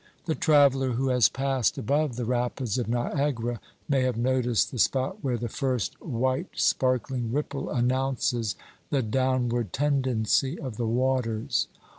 [0.25, 5.23] The traveller who has passed above the rapids of Niagara may have noticed the spot
[5.23, 8.55] where the first white sparkling ripple announces
[8.89, 11.67] the downward tendency of the waters.